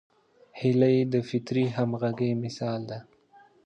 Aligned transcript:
هیلۍ 0.59 0.97
د 1.13 1.15
فطري 1.29 1.65
همغږۍ 1.75 2.31
مثال 2.43 2.81
ده 2.89 2.99